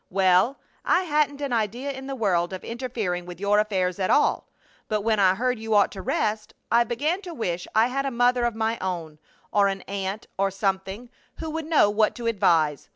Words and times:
"Well, 0.09 0.57
I 0.83 1.03
hadn't 1.03 1.41
an 1.41 1.53
idea 1.53 1.91
in 1.91 2.07
the 2.07 2.15
world 2.15 2.53
of 2.53 2.63
interfering 2.63 3.27
with 3.27 3.39
your 3.39 3.59
affairs 3.59 3.99
at 3.99 4.09
all, 4.09 4.49
but 4.87 5.01
when 5.01 5.19
I 5.19 5.35
heard 5.35 5.59
you 5.59 5.75
ought 5.75 5.91
to 5.91 6.01
rest, 6.01 6.55
I 6.71 6.83
began 6.83 7.21
to 7.21 7.35
wish 7.35 7.67
I 7.75 7.85
had 7.85 8.07
a 8.07 8.09
mother 8.09 8.45
of 8.45 8.55
my 8.55 8.79
own, 8.79 9.19
or 9.51 9.67
an 9.67 9.81
aunt 9.83 10.25
or 10.39 10.49
something 10.49 11.11
who 11.35 11.51
would 11.51 11.65
know 11.67 11.87
what 11.91 12.15
to 12.15 12.25
advise. 12.25 12.89